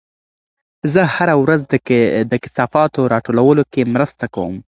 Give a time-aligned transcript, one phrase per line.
[0.93, 1.61] زه هره ورځ
[2.31, 4.55] د کثافاتو راټولولو کې مرسته کوم.